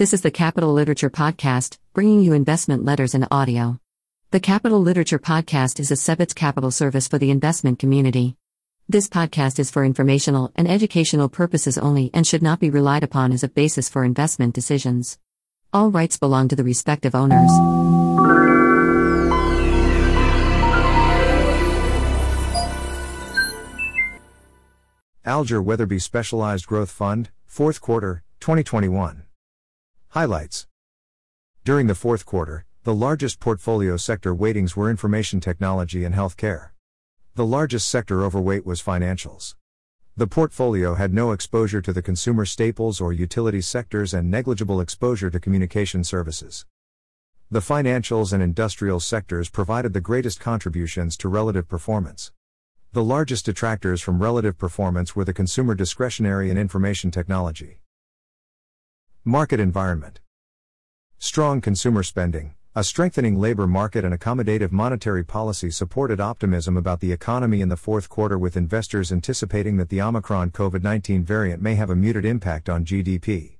[0.00, 3.78] This is the Capital Literature Podcast, bringing you investment letters in audio.
[4.30, 8.38] The Capital Literature Podcast is a Sebitz Capital service for the investment community.
[8.88, 13.30] This podcast is for informational and educational purposes only and should not be relied upon
[13.30, 15.18] as a basis for investment decisions.
[15.70, 17.50] All rights belong to the respective owners.
[25.26, 29.24] Alger Weatherbie Specialized Growth Fund, 4th Quarter, 2021.
[30.12, 30.66] Highlights
[31.62, 36.70] During the fourth quarter, the largest portfolio sector weightings were information technology and healthcare.
[37.36, 39.54] The largest sector overweight was financials.
[40.16, 45.30] The portfolio had no exposure to the consumer staples or utilities sectors and negligible exposure
[45.30, 46.66] to communication services.
[47.48, 52.32] The financials and industrial sectors provided the greatest contributions to relative performance.
[52.94, 57.78] The largest detractors from relative performance were the consumer discretionary and information technology.
[59.26, 60.18] Market environment.
[61.18, 67.12] Strong consumer spending, a strengthening labor market, and accommodative monetary policy supported optimism about the
[67.12, 71.74] economy in the fourth quarter, with investors anticipating that the Omicron COVID 19 variant may
[71.74, 73.58] have a muted impact on GDP.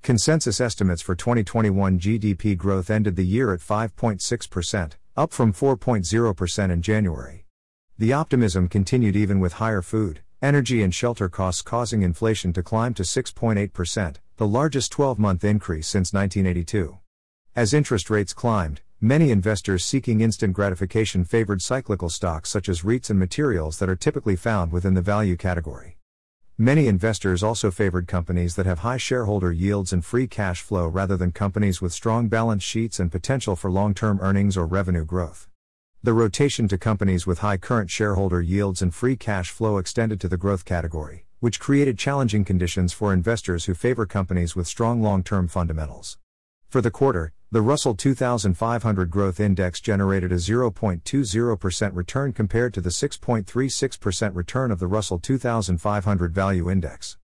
[0.00, 6.80] Consensus estimates for 2021 GDP growth ended the year at 5.6%, up from 4.0% in
[6.80, 7.44] January.
[7.98, 12.94] The optimism continued even with higher food, energy, and shelter costs causing inflation to climb
[12.94, 16.98] to 6.8%, the largest 12 month increase since 1982.
[17.54, 23.08] As interest rates climbed, many investors seeking instant gratification favored cyclical stocks such as REITs
[23.08, 25.96] and materials that are typically found within the value category.
[26.58, 31.16] Many investors also favored companies that have high shareholder yields and free cash flow rather
[31.16, 35.48] than companies with strong balance sheets and potential for long term earnings or revenue growth.
[36.02, 40.26] The rotation to companies with high current shareholder yields and free cash flow extended to
[40.26, 45.24] the growth category which created challenging conditions for investors who favor companies with strong long
[45.24, 46.16] term fundamentals.
[46.68, 52.90] For the quarter, the Russell 2500 Growth Index generated a 0.20% return compared to the
[52.90, 57.18] 6.36% return of the Russell 2500 Value Index.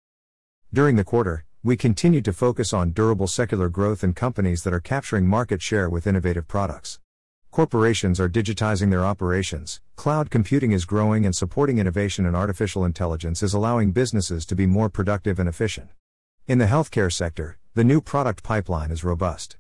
[0.75, 4.81] During the quarter, we continued to focus on durable secular growth in companies that are
[4.81, 6.99] capturing market share with innovative products.
[7.59, 13.43] Corporations are digitizing their operations, cloud computing is growing, and supporting innovation and artificial intelligence
[13.43, 15.91] is allowing businesses to be more productive and efficient.
[16.47, 19.57] In the healthcare sector, the new product pipeline is robust.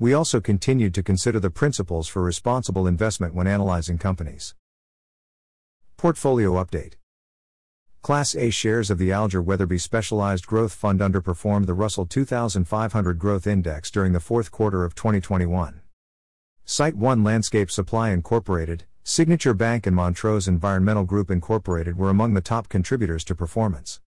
[0.00, 4.56] We also continued to consider the principles for responsible investment when analyzing companies.
[5.96, 6.94] Portfolio Update
[8.02, 13.46] Class A shares of the Alger Weatherbie Specialized Growth Fund underperformed the Russell 2500 Growth
[13.46, 15.82] Index during the fourth quarter of 2021.
[16.68, 22.68] SiteOne Landscape Supply Incorporated, Signature Bank and Montrose Environmental Group Incorporated were among the top
[22.68, 24.00] contributors to performance.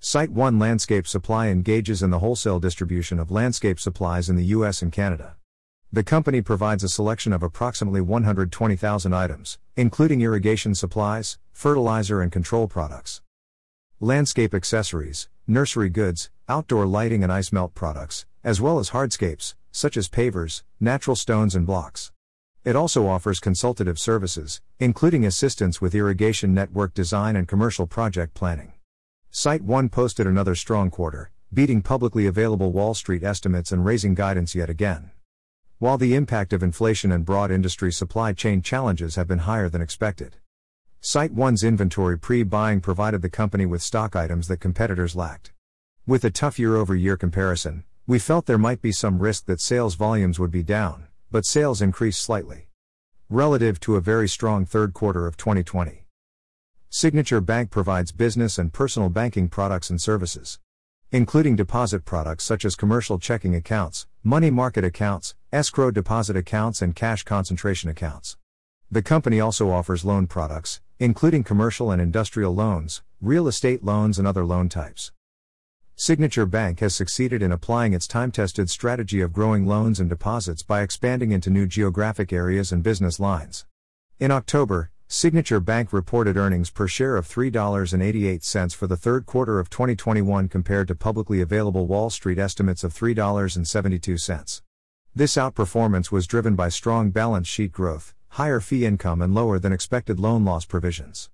[0.00, 4.92] SiteOne Landscape Supply engages in the wholesale distribution of landscape supplies in the US and
[4.92, 5.36] Canada.
[5.92, 12.66] The company provides a selection of approximately 120,000 items, including irrigation supplies, fertilizer, and control
[12.66, 13.20] products.
[14.00, 19.96] Landscape accessories, nursery goods, outdoor lighting, and ice melt products, as well as hardscapes, such
[19.96, 22.12] as pavers, natural stones, and blocks.
[22.62, 28.74] It also offers consultative services, including assistance with irrigation network design and commercial project planning.
[29.32, 34.70] SiteOne posted another strong quarter, beating publicly available Wall Street estimates and raising guidance yet
[34.70, 35.10] again.
[35.78, 39.82] While the impact of inflation and broad industry supply chain challenges have been higher than
[39.82, 40.36] expected,
[41.02, 45.52] SiteOne's inventory pre buying provided the company with stock items that competitors lacked.
[46.06, 49.62] With a tough year over year comparison, we felt there might be some risk that
[49.62, 52.68] sales volumes would be down, but sales increased slightly.
[53.30, 56.04] Relative to a very strong third quarter of 2020.
[56.90, 60.58] Signature Bank provides business and personal banking products and services,
[61.12, 66.94] including deposit products such as commercial checking accounts, money market accounts, escrow deposit accounts, and
[66.94, 68.36] cash concentration accounts.
[68.90, 74.28] The company also offers loan products, including commercial and industrial loans, real estate loans, and
[74.28, 75.10] other loan types.
[75.96, 80.64] Signature Bank has succeeded in applying its time tested strategy of growing loans and deposits
[80.64, 83.64] by expanding into new geographic areas and business lines.
[84.18, 89.70] In October, Signature Bank reported earnings per share of $3.88 for the third quarter of
[89.70, 94.62] 2021 compared to publicly available Wall Street estimates of $3.72.
[95.14, 99.72] This outperformance was driven by strong balance sheet growth, higher fee income, and lower than
[99.72, 101.30] expected loan loss provisions.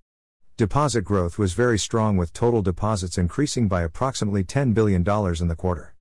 [0.57, 5.55] Deposit growth was very strong with total deposits increasing by approximately $10 billion in the
[5.55, 5.95] quarter.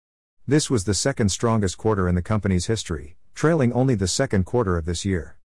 [0.46, 4.76] This was the second strongest quarter in the company's history, trailing only the second quarter
[4.76, 5.38] of this year.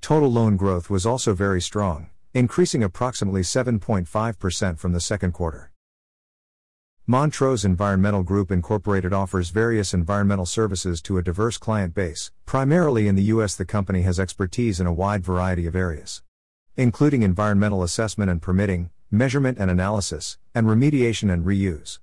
[0.00, 5.72] Total loan growth was also very strong, increasing approximately 7.5% from the second quarter.
[7.06, 12.30] Montrose Environmental Group Incorporated offers various environmental services to a diverse client base.
[12.46, 16.22] Primarily in the U.S., the company has expertise in a wide variety of areas,
[16.76, 21.98] including environmental assessment and permitting, measurement and analysis, and remediation and reuse.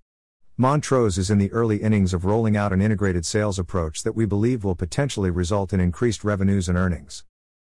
[0.56, 4.26] Montrose is in the early innings of rolling out an integrated sales approach that we
[4.26, 7.24] believe will potentially result in increased revenues and earnings.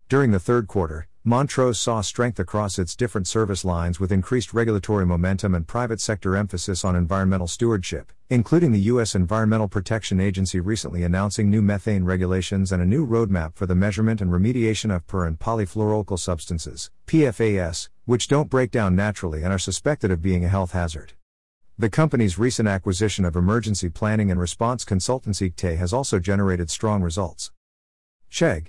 [0.08, 5.06] During the third quarter, Montrose saw strength across its different service lines with increased regulatory
[5.06, 9.16] momentum and private sector emphasis on environmental stewardship, including the U.S.
[9.16, 14.22] Environmental Protection Agency recently announcing new methane regulations and a new roadmap for the measurement
[14.22, 19.60] and remediation of per and polyfluoroalkyl substances, PFAS, which don't break down naturally and are
[19.60, 21.14] suspected of being a health hazard.
[21.78, 27.02] The company's recent acquisition of emergency planning and response consultancy TE has also generated strong
[27.02, 27.52] results.
[28.32, 28.68] Chegg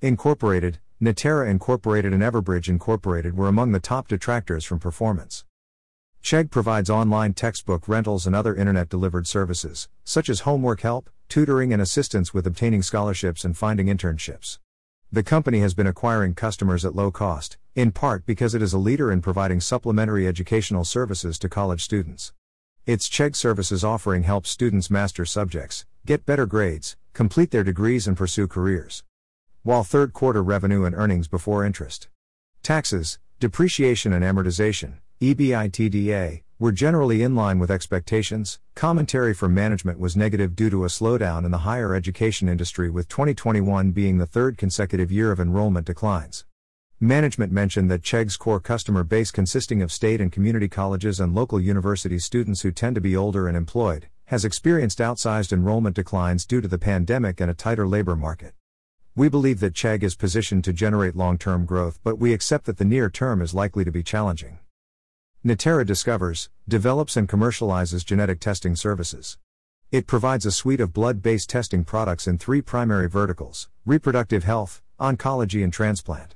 [0.00, 5.44] Incorporated, Natera Incorporated and Everbridge Incorporated were among the top detractors from performance.
[6.22, 11.72] Chegg provides online textbook rentals and other internet delivered services, such as homework help, tutoring,
[11.72, 14.60] and assistance with obtaining scholarships and finding internships.
[15.10, 18.78] The company has been acquiring customers at low cost, in part because it is a
[18.78, 22.32] leader in providing supplementary educational services to college students.
[22.86, 28.16] Its Chegg services offering helps students master subjects, get better grades, complete their degrees, and
[28.16, 29.02] pursue careers
[29.62, 32.08] while third quarter revenue and earnings before interest,
[32.62, 38.60] taxes, depreciation and amortization, EBITDA, were generally in line with expectations.
[38.74, 43.08] Commentary from management was negative due to a slowdown in the higher education industry, with
[43.08, 46.44] 2021 being the third consecutive year of enrollment declines.
[47.00, 51.60] Management mentioned that Chegg's core customer base, consisting of state and community colleges and local
[51.60, 56.60] university students who tend to be older and employed, has experienced outsized enrollment declines due
[56.60, 58.54] to the pandemic and a tighter labor market.
[59.14, 62.78] We believe that Chegg is positioned to generate long term growth, but we accept that
[62.78, 64.58] the near term is likely to be challenging.
[65.44, 69.36] Natera discovers, develops, and commercializes genetic testing services.
[69.90, 74.80] It provides a suite of blood based testing products in three primary verticals reproductive health,
[74.98, 76.34] oncology, and transplant.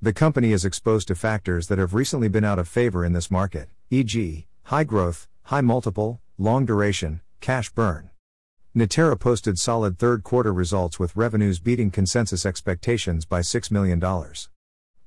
[0.00, 3.30] The company is exposed to factors that have recently been out of favor in this
[3.30, 8.08] market, e.g., high growth, high multiple, long duration, cash burn.
[8.76, 14.00] Natera posted solid third quarter results with revenues beating consensus expectations by $6 million.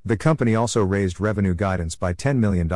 [0.06, 2.72] The company also raised revenue guidance by $10 million.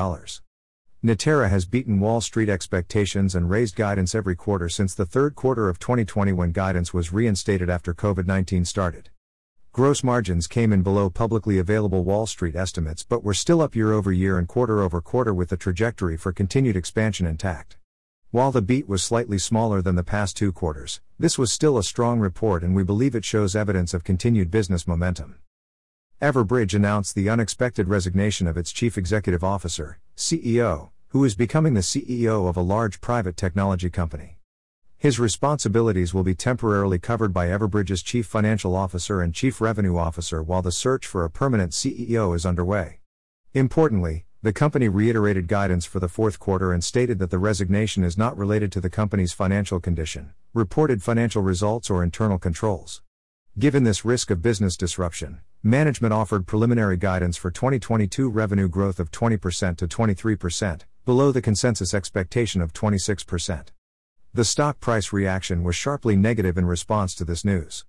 [1.02, 5.70] Natera has beaten Wall Street expectations and raised guidance every quarter since the third quarter
[5.70, 9.12] of 2020 when guidance was reinstated after COVID 19 started.
[9.72, 13.94] Gross margins came in below publicly available Wall Street estimates but were still up year
[13.94, 17.78] over year and quarter over quarter with the trajectory for continued expansion intact.
[18.32, 21.84] While the beat was slightly smaller than the past two quarters, this was still a
[21.84, 25.40] strong report and we believe it shows evidence of continued business momentum.
[26.22, 31.82] Everbridge announced the unexpected resignation of its chief executive officer, CEO, who is becoming the
[31.82, 34.38] CEO of a large private technology company.
[34.98, 40.42] His responsibilities will be temporarily covered by Everbridge's chief financial officer and chief revenue officer
[40.42, 43.02] while the search for a permanent CEO is underway.
[43.54, 48.18] Importantly, the company reiterated guidance for the fourth quarter and stated that the resignation is
[48.18, 53.04] not related to the company's financial condition, reported financial results, or internal controls.
[53.60, 59.12] Given this risk of business disruption, management offered preliminary guidance for 2022 revenue growth of
[59.12, 63.68] 20% to 23%, below the consensus expectation of 26%.
[64.34, 67.86] The stock price reaction was sharply negative in response to this news.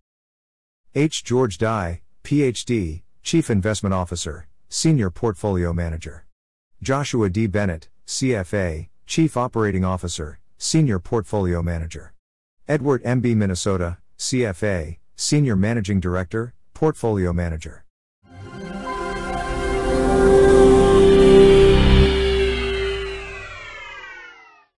[0.95, 1.25] H.
[1.25, 6.27] George Dai, PhD, Chief Investment Officer, Senior Portfolio Manager.
[6.83, 7.47] Joshua D.
[7.47, 12.13] Bennett, CFA, Chief Operating Officer, Senior Portfolio Manager.
[12.67, 13.21] Edward M.
[13.21, 13.37] B.
[13.37, 17.85] Minnesota, CFA, Senior Managing Director, Portfolio Manager.